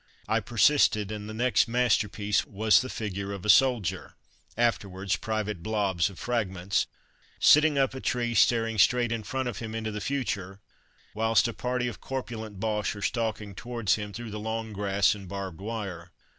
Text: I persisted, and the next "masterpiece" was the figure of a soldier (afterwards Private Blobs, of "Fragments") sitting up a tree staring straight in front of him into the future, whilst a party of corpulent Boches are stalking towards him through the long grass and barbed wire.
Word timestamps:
I 0.27 0.39
persisted, 0.39 1.11
and 1.11 1.29
the 1.29 1.33
next 1.35 1.67
"masterpiece" 1.67 2.43
was 2.47 2.81
the 2.81 2.89
figure 2.89 3.31
of 3.33 3.45
a 3.45 3.49
soldier 3.51 4.15
(afterwards 4.57 5.15
Private 5.15 5.61
Blobs, 5.61 6.09
of 6.09 6.17
"Fragments") 6.17 6.87
sitting 7.39 7.77
up 7.77 7.93
a 7.93 7.99
tree 8.01 8.33
staring 8.33 8.79
straight 8.79 9.11
in 9.11 9.21
front 9.21 9.47
of 9.47 9.59
him 9.59 9.75
into 9.75 9.91
the 9.91 10.01
future, 10.01 10.59
whilst 11.13 11.47
a 11.47 11.53
party 11.53 11.87
of 11.87 12.01
corpulent 12.01 12.59
Boches 12.59 12.95
are 12.95 13.01
stalking 13.03 13.53
towards 13.53 13.93
him 13.93 14.11
through 14.11 14.31
the 14.31 14.39
long 14.39 14.73
grass 14.73 15.13
and 15.13 15.29
barbed 15.29 15.61
wire. 15.61 16.11